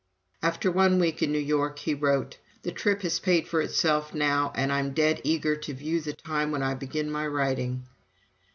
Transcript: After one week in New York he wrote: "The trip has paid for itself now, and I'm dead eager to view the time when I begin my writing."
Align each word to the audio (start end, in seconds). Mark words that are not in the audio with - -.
After 0.41 0.71
one 0.71 0.97
week 0.97 1.21
in 1.21 1.31
New 1.31 1.37
York 1.37 1.77
he 1.77 1.93
wrote: 1.93 2.39
"The 2.63 2.71
trip 2.71 3.03
has 3.03 3.19
paid 3.19 3.47
for 3.47 3.61
itself 3.61 4.15
now, 4.15 4.51
and 4.55 4.73
I'm 4.73 4.93
dead 4.95 5.21
eager 5.23 5.55
to 5.57 5.75
view 5.75 6.01
the 6.01 6.13
time 6.13 6.49
when 6.49 6.63
I 6.63 6.73
begin 6.73 7.11
my 7.11 7.27
writing." 7.27 7.83